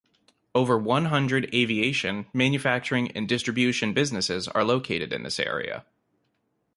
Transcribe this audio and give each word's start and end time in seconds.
Over 0.55 0.79
one 0.79 1.05
hundred 1.05 1.53
aviation, 1.53 2.25
manufacturing 2.33 3.11
and 3.11 3.29
distribution 3.29 3.93
businesses 3.93 4.47
are 4.47 4.63
located 4.63 5.13
in 5.13 5.21
this 5.21 5.39
area. 5.39 5.85